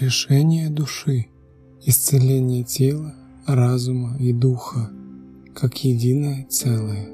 [0.00, 1.28] Решение души,
[1.80, 3.16] исцеление тела,
[3.48, 4.92] разума и духа,
[5.56, 7.08] как единое целое.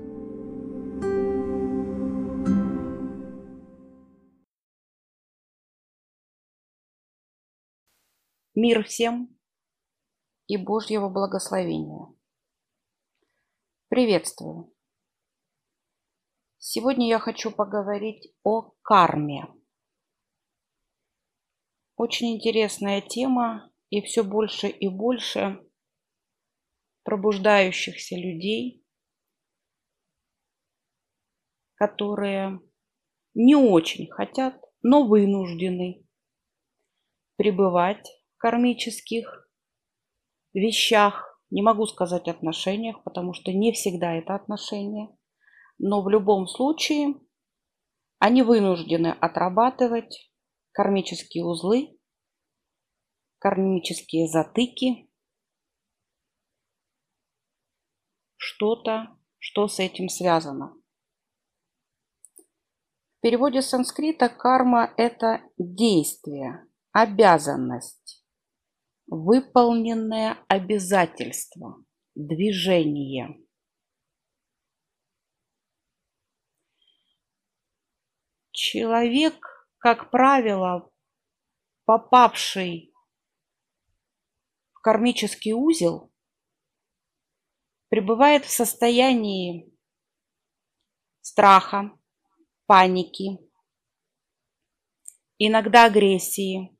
[8.54, 9.34] Мир всем
[10.46, 12.14] и Божьего благословения.
[13.88, 14.74] Приветствую.
[16.58, 19.53] Сегодня я хочу поговорить о карме.
[21.96, 25.60] Очень интересная тема и все больше и больше
[27.04, 28.84] пробуждающихся людей,
[31.74, 32.60] которые
[33.34, 36.04] не очень хотят, но вынуждены
[37.36, 39.48] пребывать кармических
[40.52, 45.16] вещах, не могу сказать отношениях, потому что не всегда это отношения,
[45.78, 47.14] но в любом случае
[48.18, 50.33] они вынуждены отрабатывать
[50.74, 51.98] кармические узлы,
[53.38, 55.08] кармические затыки,
[58.36, 60.74] что-то, что с этим связано.
[63.16, 68.24] В переводе с санскрита карма– это действие, обязанность
[69.06, 71.84] выполненное обязательство,
[72.14, 73.40] движение.
[78.50, 80.90] Человек, как правило,
[81.84, 82.94] попавший
[84.72, 86.10] в кармический узел,
[87.90, 89.70] пребывает в состоянии
[91.20, 91.90] страха,
[92.64, 93.38] паники,
[95.36, 96.74] иногда агрессии,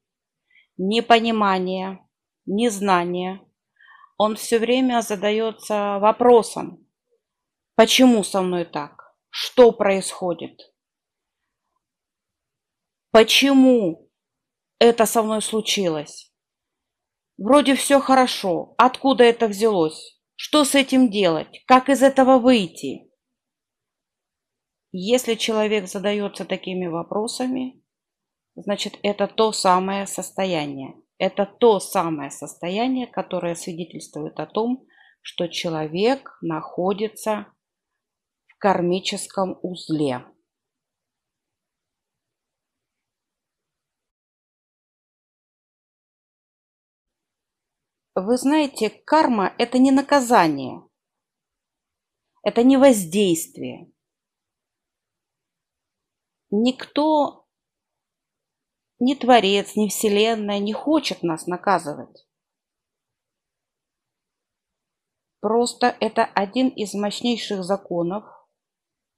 [0.79, 2.09] непонимания,
[2.47, 3.47] незнание,
[4.17, 6.89] он все время задается вопросом,
[7.75, 10.74] почему со мной так, что происходит,
[13.15, 14.11] почему
[14.81, 16.35] это со мной случилось.
[17.39, 23.09] Вроде все хорошо, откуда это взялось, что с этим делать, как из этого выйти.
[24.91, 27.85] Если человек задается такими вопросами,
[28.57, 30.97] значит это то самое состояние.
[31.17, 34.89] Это то самое состояние, которое свидетельствует о том,
[35.21, 37.47] что человек находится
[38.49, 40.25] в кармическом узле.
[48.15, 50.89] Вы знаете, карма– это не наказание,
[52.43, 53.93] это не воздействие.
[56.51, 57.49] Никто
[59.01, 62.25] ни Творец, ни Вселенная не хочет нас наказывать.
[65.41, 68.25] Просто это один из мощнейших законов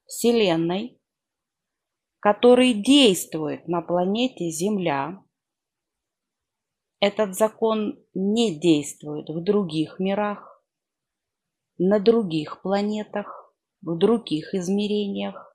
[0.06, 1.00] Вселенной,
[2.20, 5.22] который действует на планете Земля.
[7.00, 10.64] Этот закон не действует в других мирах,
[11.78, 15.54] на других планетах, в других измерениях,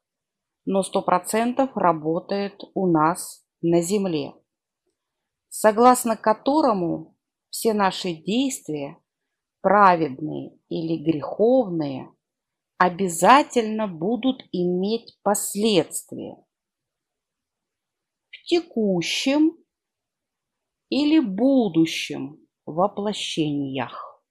[0.65, 4.33] но сто процентов работает у нас на земле,
[5.49, 7.17] согласно которому
[7.49, 8.97] все наши действия,
[9.61, 12.13] праведные или греховные,
[12.77, 16.37] обязательно будут иметь последствия.
[18.29, 19.60] В текущем
[20.91, 22.37] или будущем
[22.67, 24.21] воплощениях.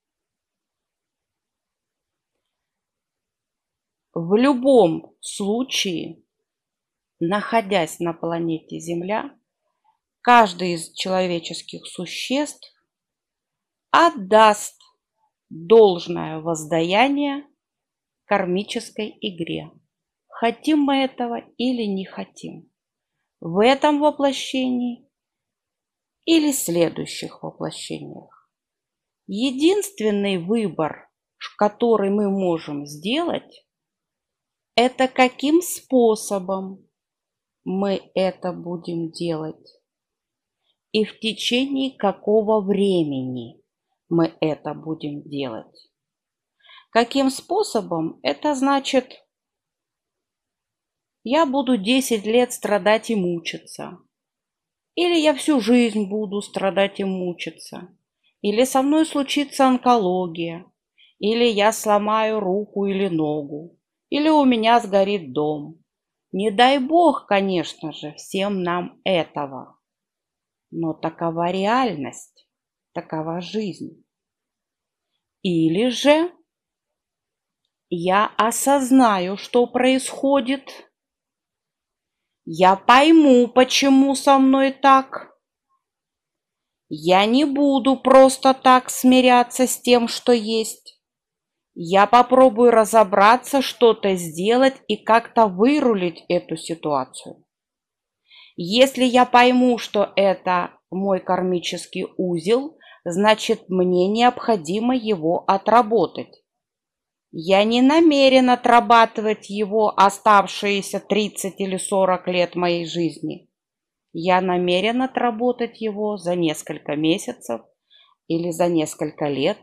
[4.12, 6.22] В любом случае
[7.18, 9.34] находясь на планете Земля,
[10.20, 12.74] каждый из человеческих существ
[13.90, 14.78] отдаст
[15.48, 17.46] должное воздаяние
[18.24, 19.70] кармической игре.
[20.28, 22.70] Хотим мы этого или не хотим.
[23.40, 25.09] В этом воплощении
[26.24, 28.50] или следующих воплощениях.
[29.26, 31.10] Единственный выбор,
[31.56, 33.66] который мы можем сделать,
[34.74, 36.88] это каким способом
[37.64, 39.80] мы это будем делать
[40.92, 43.62] и в течение какого времени
[44.08, 45.90] мы это будем делать.
[46.90, 48.18] Каким способом?
[48.22, 49.24] Это значит,
[51.22, 53.98] я буду 10 лет страдать и мучиться.
[54.94, 57.88] Или я всю жизнь буду страдать и мучиться.
[58.42, 60.64] Или со мной случится онкология.
[61.18, 63.78] Или я сломаю руку или ногу.
[64.08, 65.82] Или у меня сгорит дом.
[66.32, 69.78] Не дай бог, конечно же, всем нам этого.
[70.70, 72.48] Но такова реальность,
[72.92, 74.04] такова жизнь.
[75.42, 76.32] Или же
[77.88, 80.89] я осознаю, что происходит,
[82.52, 85.30] я пойму, почему со мной так,
[86.88, 91.00] Я не буду просто так смиряться с тем, что есть.
[91.74, 97.44] Я попробую разобраться, что-то сделать и как-то вырулить эту ситуацию.
[98.56, 106.42] Если я пойму, что это мой кармический узел, значит мне необходимо его отработать.
[107.32, 113.48] Я не намерен отрабатывать его оставшиеся 30 или 40 лет моей жизни.
[114.12, 117.60] Я намерен отработать его за несколько месяцев
[118.26, 119.58] или за несколько лет.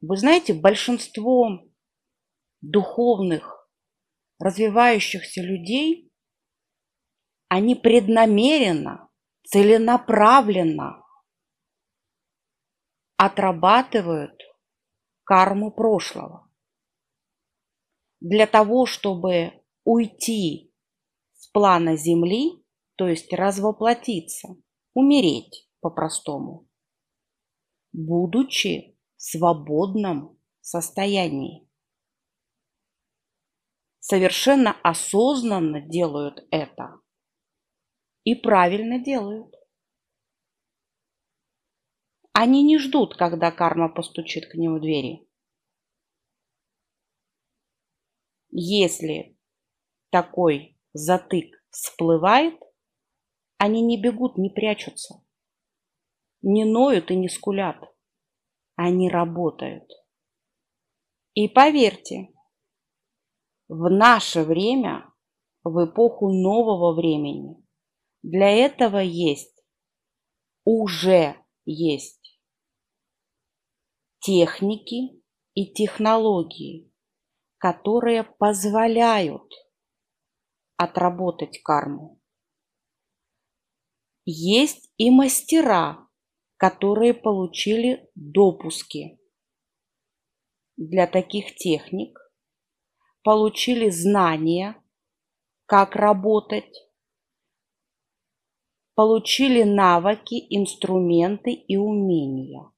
[0.00, 1.64] Вы знаете, большинство
[2.60, 3.68] духовных,
[4.38, 6.12] развивающихся людей,
[7.48, 9.10] они преднамеренно,
[9.42, 10.97] целенаправленно
[13.18, 14.40] отрабатывают
[15.24, 16.48] карму прошлого.
[18.20, 20.72] Для того, чтобы уйти
[21.34, 22.64] с плана Земли,
[22.96, 24.56] то есть развоплотиться,
[24.94, 26.68] умереть по-простому,
[27.92, 31.68] будучи в свободном состоянии.
[33.98, 37.00] Совершенно осознанно делают это
[38.22, 39.57] и правильно делают.
[42.40, 45.28] Они не ждут, когда карма постучит к ним в двери.
[48.50, 49.36] Если
[50.10, 52.54] такой затык всплывает,
[53.56, 55.20] они не бегут, не прячутся,
[56.40, 57.82] не ноют и не скулят.
[58.76, 59.90] Они работают.
[61.34, 62.28] И поверьте,
[63.66, 65.12] в наше время,
[65.64, 67.56] в эпоху нового времени,
[68.22, 69.60] для этого есть,
[70.64, 72.17] уже есть
[74.20, 75.22] техники
[75.54, 76.92] и технологии,
[77.58, 79.52] которые позволяют
[80.76, 82.20] отработать карму.
[84.24, 86.08] Есть и мастера,
[86.56, 89.18] которые получили допуски
[90.76, 92.18] для таких техник,
[93.22, 94.76] получили знания,
[95.66, 96.90] как работать,
[98.94, 102.70] получили навыки, инструменты и умения.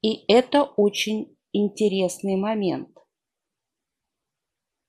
[0.00, 2.96] И это очень интересный момент.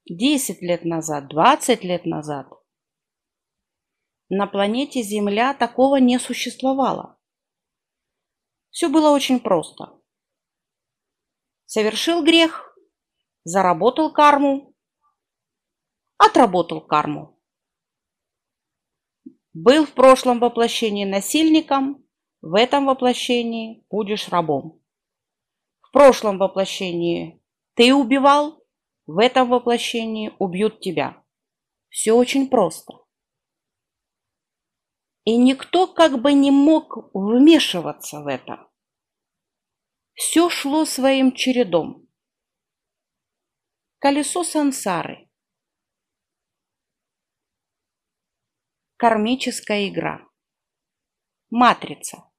[0.06, 2.48] 10 лет назад, 20 лет назад
[4.30, 7.18] на планете Земля такого не существовало.
[8.70, 10.00] Все было очень просто.
[11.66, 12.78] Совершил грех,
[13.44, 14.76] заработал карму,
[16.18, 17.40] отработал карму.
[19.54, 22.06] Был в прошлом воплощении насильником,
[22.42, 24.80] в этом воплощении будешь рабом.
[25.90, 27.42] В прошлом воплощении
[27.74, 28.64] ты убивал,
[29.08, 31.26] в этом воплощении убьют тебя.
[31.90, 32.94] Все очень просто.
[35.24, 38.70] И никто как бы не мог вмешиваться в это.
[40.14, 42.08] Все шло своим чередом.
[43.98, 45.28] Колесо сансары.
[48.98, 50.24] Кармическая игра.
[51.50, 52.32] Матрица.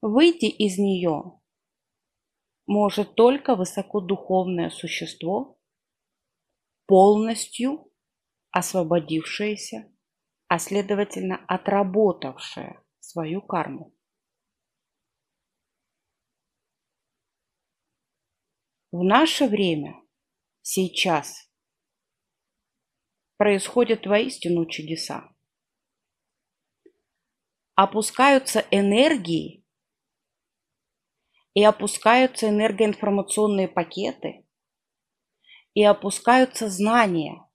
[0.00, 1.40] Выйти из нее
[2.66, 5.58] может только высокодуховное существо,
[6.86, 7.90] полностью
[8.50, 9.92] освободившееся,
[10.48, 13.94] а следовательно отработавшее свою карму.
[18.92, 20.00] В наше время,
[20.62, 21.50] сейчас,
[23.36, 25.34] происходят воистину чудеса.
[27.74, 29.63] Опускаются энергии,
[31.54, 34.44] и опускаются энергоинформационные пакеты,
[35.72, 37.48] и опускаются знания,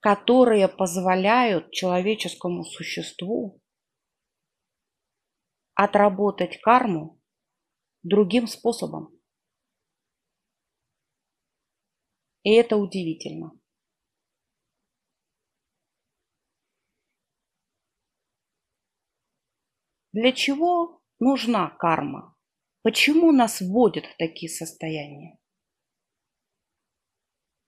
[0.00, 3.60] которые позволяют человеческому существу
[5.74, 7.20] отработать карму
[8.02, 9.18] другим способом.
[12.42, 13.52] И это удивительно.
[20.12, 22.36] Для чего нужна карма?
[22.82, 25.38] Почему нас вводят в такие состояния?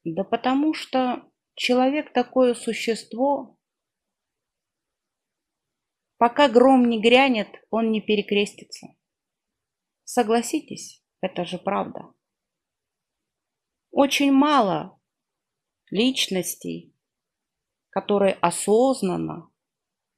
[0.05, 3.59] Да потому что человек такое существо,
[6.19, 8.89] пока гром не грянет, он не перекрестится.
[10.05, 12.13] Согласитесь, это же правда.
[13.91, 15.01] Очень мало
[15.91, 16.95] личностей,
[17.89, 19.51] которые осознанно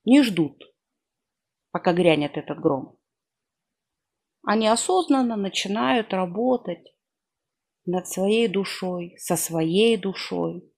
[0.04, 0.64] не ждут,
[1.71, 2.97] пока грянет этот гром.
[4.50, 6.94] Они осознанно начинают работать
[7.84, 10.72] над своей душой, со своей душой,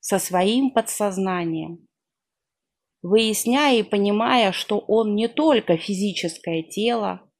[0.00, 1.86] со своим подсознанием,
[3.02, 7.30] выясняя и понимая, что он не только физическое тело,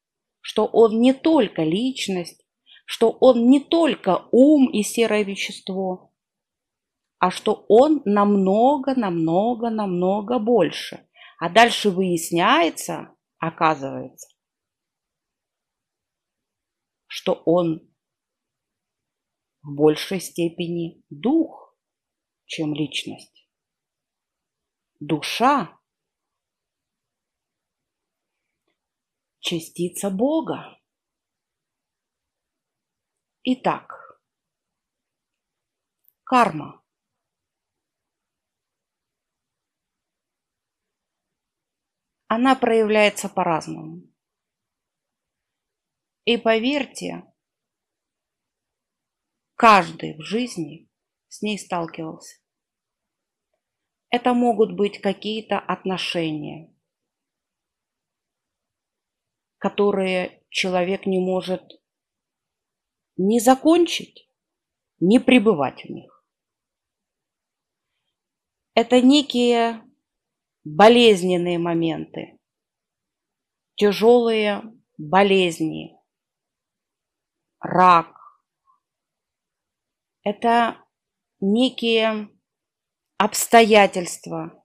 [0.43, 2.45] что он не только личность,
[2.85, 6.13] что он не только ум и серое вещество,
[7.19, 11.09] а что он намного, намного, намного больше.
[11.39, 14.34] А дальше выясняется, оказывается,
[17.15, 17.95] что он
[19.63, 21.79] в большей степени дух,
[22.45, 23.49] чем личность.
[24.99, 25.81] Душа–
[29.39, 30.77] частица Бога.
[33.45, 34.21] Итак,
[36.25, 36.83] карма.
[42.27, 44.14] Она проявляется по-разному.
[46.25, 47.25] И поверьте,
[49.57, 50.89] каждый в жизни
[51.29, 52.39] с ней сталкивался.
[54.09, 56.75] Это могут быть какие-то отношения,
[59.59, 61.63] которые человек не может
[63.17, 64.29] не закончить,
[65.01, 66.25] не пребывать в них.
[68.75, 69.83] Это некие
[70.65, 72.39] болезненные моменты,
[73.77, 74.63] тяжелые
[74.99, 75.94] болезни,
[77.65, 78.15] рак.
[80.23, 80.77] Это
[81.41, 82.29] некие
[83.19, 84.65] обстоятельства,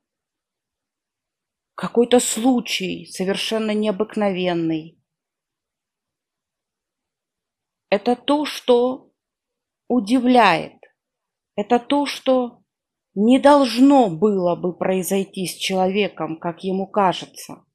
[1.76, 5.02] какой-то случай совершенно необыкновенный,
[7.90, 9.12] это то, что
[9.88, 10.74] удивляет.
[11.56, 12.64] Это то, что
[13.16, 17.66] не должно было бы произойти с человеком, как ему кажется.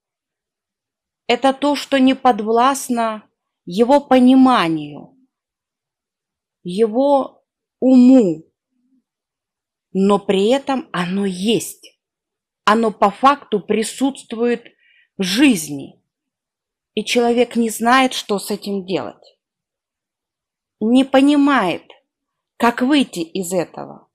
[1.27, 3.29] Это то, что не подвластно
[3.65, 5.14] его пониманию,
[6.65, 7.45] его
[7.79, 8.45] уму,
[9.93, 11.97] но при этом оно есть.
[12.65, 14.65] Оно по факту присутствует
[15.17, 16.03] в жизни,
[16.95, 19.35] и человек не знает, что с этим делать
[20.81, 21.85] не понимает,
[22.57, 24.09] как выйти из этого.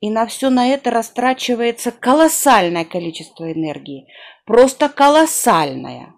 [0.00, 4.06] И на все на это растрачивается колоссальное количество энергии.
[4.46, 6.14] Просто колоссальное.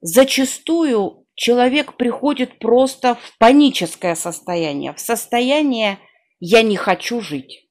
[0.00, 6.00] Зачастую человек приходит просто в паническое состояние, в состояние
[6.40, 7.70] «я не хочу жить»,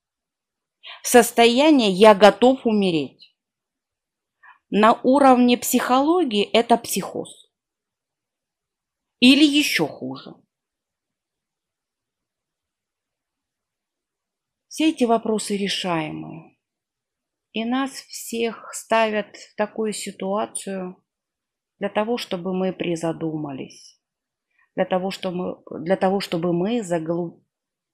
[1.04, 3.36] в состояние «я готов умереть».
[4.70, 7.52] На уровне психологии это психоз.
[9.20, 10.34] Или еще хуже.
[14.68, 16.58] Все эти вопросы решаемые.
[17.52, 21.04] И нас всех ставят в такую ситуацию
[21.80, 24.02] для того, чтобы мы призадумались,
[24.76, 27.44] для того, чтобы мы, для того, чтобы мы заглу,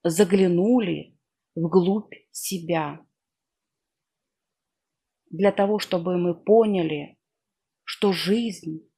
[0.03, 1.17] заглянули
[1.55, 3.05] вглубь себя,
[5.29, 7.17] для того, чтобы мы поняли,
[7.83, 8.89] что жизнь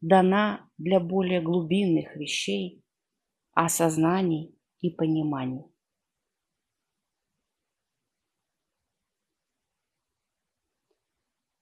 [0.00, 2.84] дана для более глубинных вещей,
[3.52, 5.71] осознаний и пониманий.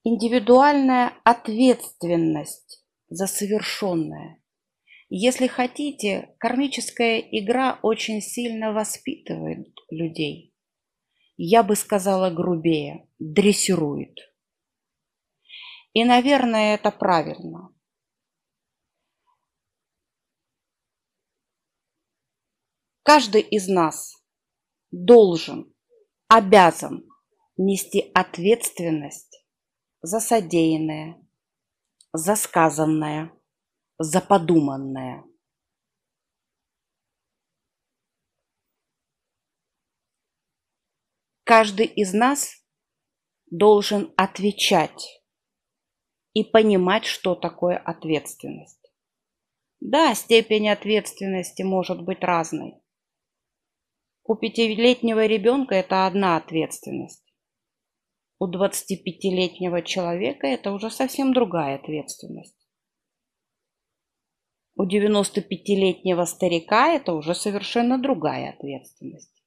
[0.02, 4.42] Индивидуальная ответственность за совершенное.
[5.10, 10.54] Если хотите, кармическая игра очень сильно воспитывает людей.
[11.36, 14.16] Я бы сказала грубее, дрессирует.
[15.92, 17.68] И, наверное, это правильно.
[23.02, 24.14] Каждый из нас
[24.90, 25.74] должен,
[26.28, 27.06] обязан
[27.58, 29.29] нести ответственность
[30.02, 31.16] за содеянное,
[32.12, 33.32] за сказанное,
[33.98, 35.24] за подуманное.
[41.44, 42.64] Каждый из нас
[43.50, 45.22] должен отвечать
[46.32, 48.80] и понимать, что такое ответственность.
[49.80, 52.80] Да, степень ответственности может быть разной.
[54.24, 57.29] У пятилетнего ребенка это одна ответственность.
[58.42, 62.56] У 25-летнего человека это уже совсем другая ответственность.
[64.76, 69.44] У 95-летнего старика это уже совершенно другая ответственность.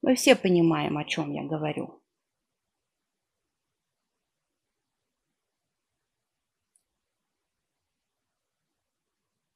[0.00, 2.00] Мы все понимаем, о чем я говорю.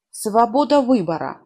[0.09, 1.41] Свобода выбора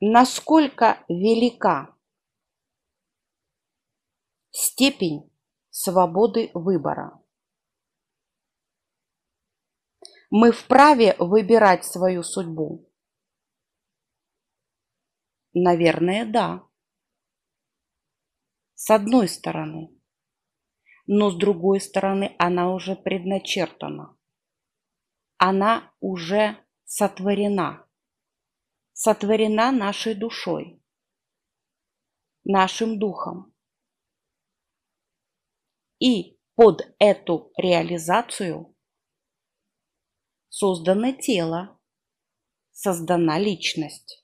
[0.00, 1.93] насколько велика
[4.54, 5.28] степень
[5.70, 7.20] свободы выбора.
[10.30, 12.88] Мы вправе выбирать свою судьбу?
[15.52, 16.68] Наверное, да.
[18.74, 19.90] С одной стороны.
[21.06, 24.16] Но с другой стороны, она уже предначертана.
[25.36, 27.86] Она уже сотворена.
[28.92, 30.80] Сотворена нашей душой,
[32.44, 33.53] нашим духом.
[36.04, 38.76] И под эту реализацию
[40.50, 41.80] создано тело,
[42.72, 44.22] создана личность.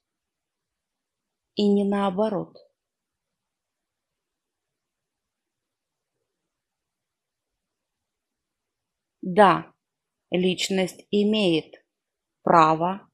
[1.55, 2.55] И не наоборот.
[9.23, 9.73] Да,
[10.31, 11.83] личность имеет
[12.43, 13.09] право,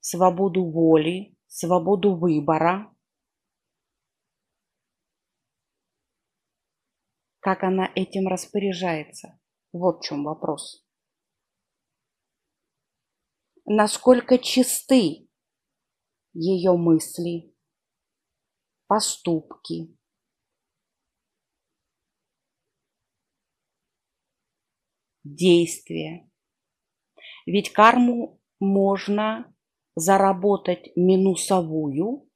[0.00, 2.89] свободу воли, свободу выбора.
[7.40, 9.38] Как она этим распоряжается?
[9.72, 10.84] Вот в чем вопрос.
[13.64, 15.28] Насколько чисты
[16.34, 17.54] ее мысли,
[18.86, 19.96] поступки,
[25.24, 26.28] действия.
[27.46, 29.54] Ведь карму можно
[29.94, 32.28] заработать минусовую,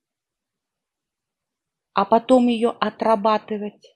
[1.92, 3.93] а потом ее отрабатывать.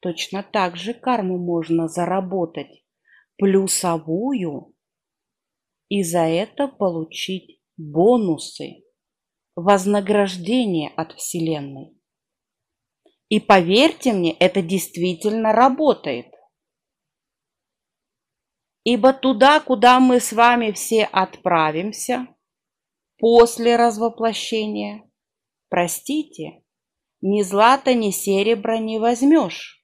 [0.00, 2.84] Точно так же карму можно заработать
[3.36, 4.74] плюсовую
[5.88, 8.84] и за это получить бонусы,
[9.54, 11.96] вознаграждение от Вселенной.
[13.28, 16.26] И поверьте мне, это действительно работает.
[18.84, 22.28] Ибо туда, куда мы с вами все отправимся
[23.18, 25.10] после развоплощения,
[25.68, 26.62] простите,
[27.20, 29.75] ни злата, ни серебра не возьмешь,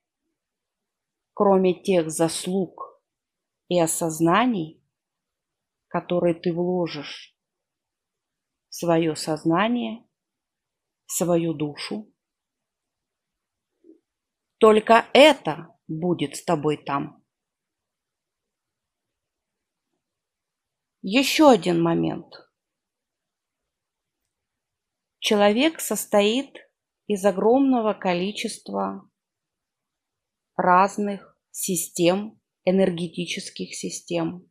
[1.34, 3.00] кроме тех заслуг
[3.68, 4.82] и осознаний,
[5.88, 7.36] которые ты вложишь
[8.68, 10.06] в свое сознание,
[11.06, 12.12] в свою душу.
[14.58, 17.22] Только это будет с тобой там.
[21.02, 22.32] Еще один момент.
[25.18, 26.56] Человек состоит
[27.06, 29.10] из огромного количества
[30.62, 34.48] разных систем, энергетических систем.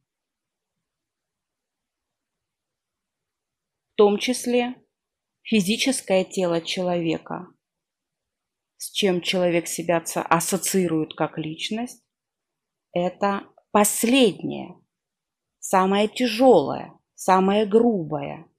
[3.93, 4.76] В том числе
[5.41, 7.47] физическое тело человека,
[8.78, 12.04] с чем человек себя ассоциирует как личность,
[12.91, 14.76] это последнее
[15.60, 18.52] самое тяжелое, самое грубое,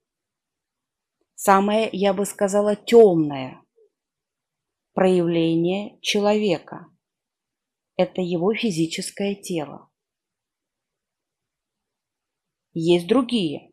[1.35, 3.61] самое, я бы сказала, темное
[4.93, 6.92] проявление человека.
[7.95, 9.89] Это его физическое тело.
[12.73, 13.71] Есть другие,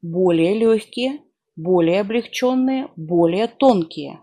[0.00, 1.22] более легкие,
[1.56, 4.20] более облегченные, более тонкие.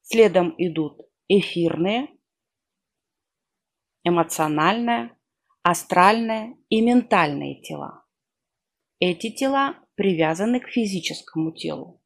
[0.00, 2.08] Следом идут эфирные,
[4.02, 5.16] эмоциональное,
[5.62, 8.04] астральное и ментальные тела.
[8.98, 12.01] Эти тела привязаны к физическому телу.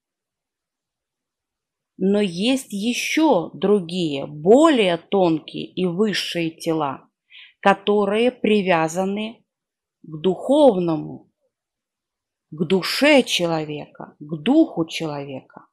[1.99, 7.09] Но есть еще другие, более тонкие и высшие тела,
[7.61, 9.45] которые привязаны
[10.03, 11.31] к духовному,
[12.51, 15.67] к душе человека, к духу человека.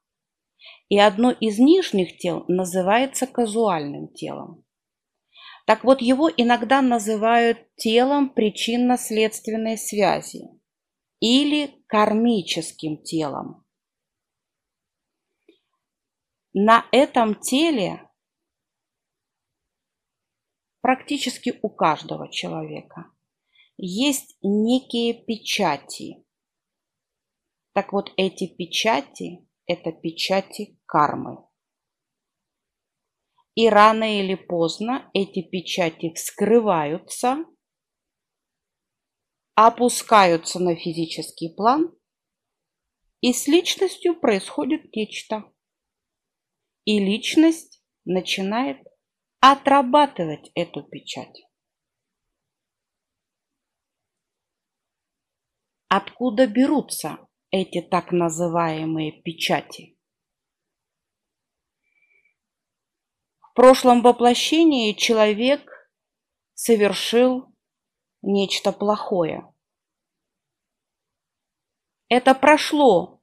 [0.88, 4.64] И одно из нижних тел называется казуальным телом.
[5.66, 10.48] Так вот, его иногда называют телом причинно-следственной связи
[11.20, 13.63] или кармическим телом.
[16.56, 18.08] На этом теле
[20.82, 23.10] практически у каждого человека
[23.76, 26.24] есть некие печати.
[27.72, 31.44] Так вот, эти печати– это печати кармы.
[33.56, 37.44] И рано или поздно эти печати вскрываются,
[39.56, 41.92] опускаются на физический план,
[43.20, 45.52] и с личностью происходит нечто.
[46.84, 48.78] И личность начинает
[49.40, 51.46] отрабатывать эту печать.
[55.88, 57.18] Откуда берутся
[57.50, 59.96] эти так называемые печати?
[63.40, 65.70] В прошлом воплощении человек
[66.54, 67.54] совершил
[68.22, 69.54] нечто плохое.
[72.08, 73.13] Это прошло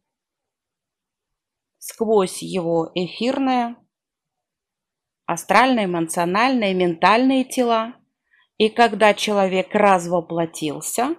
[1.82, 3.76] сквозь его эфирное,
[5.26, 7.96] астральное, эмоциональное, ментальные тела,
[8.58, 11.16] И когда человек развоплотился,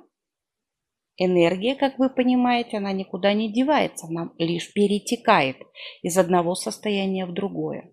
[1.17, 5.57] энергия, как вы понимаете, она никуда не девается, она лишь перетекает
[6.03, 7.93] из одного состояния в другое.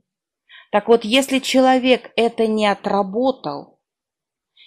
[0.71, 3.79] Так вот, если человек это не отработал,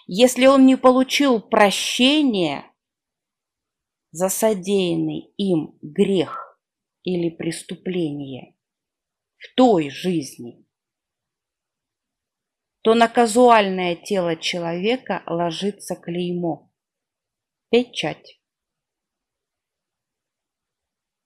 [0.09, 2.65] если он не получил прощения
[4.11, 6.52] за содеянный им грех
[7.05, 8.57] или преступление
[9.37, 10.67] в той жизни,
[12.83, 16.71] то на казуальное тело человека ложится клеймо,
[17.71, 18.41] печать.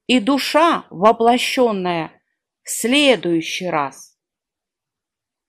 [0.07, 2.23] И душа, воплощенная
[2.63, 4.17] в следующий раз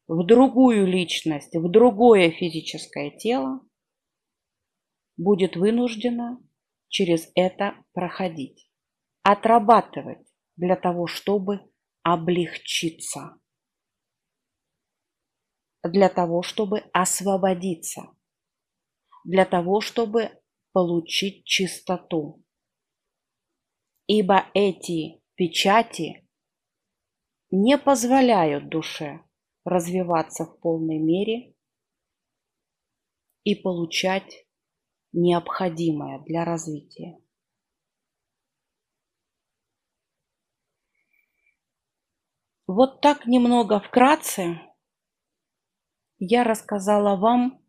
[0.08, 3.62] в другую личность, в другое физическое тело,
[5.18, 6.40] будет вынуждена
[6.88, 8.67] через это проходить,
[9.30, 11.60] отрабатывать для того, чтобы
[12.02, 13.38] облегчиться,
[15.84, 18.04] для того, чтобы освободиться,
[19.26, 20.32] для того, чтобы
[20.72, 22.42] получить чистоту.
[24.06, 26.26] Ибо эти печати
[27.52, 29.26] не позволяют душе
[29.66, 31.54] развиваться в полной мере
[33.44, 34.48] и получать
[35.12, 37.20] необходимое для развития.
[42.68, 44.60] Вот так немного вкратце
[46.20, 47.66] я рассказала вам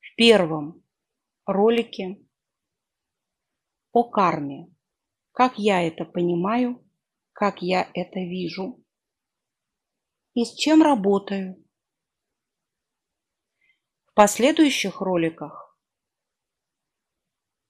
[0.00, 0.82] в первом
[1.46, 2.26] ролике
[3.92, 4.66] о карме,
[5.30, 6.84] как я это понимаю,
[7.32, 8.84] как я это вижу
[10.34, 11.64] и с чем работаю.
[14.06, 15.78] В последующих роликах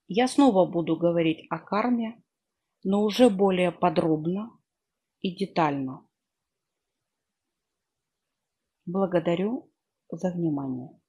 [0.07, 2.23] я снова буду говорить о карме,
[2.83, 4.57] но уже более подробно
[5.21, 6.07] и детально.
[8.85, 9.71] Благодарю
[10.09, 11.00] за внимание.